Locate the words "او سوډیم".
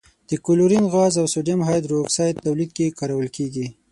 1.21-1.59